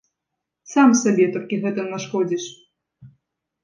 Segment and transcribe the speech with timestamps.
[0.71, 2.43] Сам сабе толькі гэтым нашкодзіш.